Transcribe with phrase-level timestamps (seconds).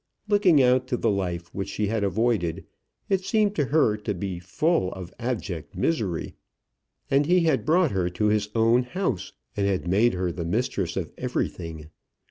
[0.27, 2.65] Looking out to the life which she had avoided,
[3.07, 6.33] it seemed to her to be full of abject misery.
[7.11, 10.97] And he had brought her to his own house, and had made her the mistress
[10.97, 11.89] of everything.